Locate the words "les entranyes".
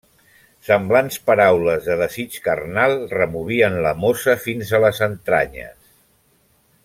4.87-5.77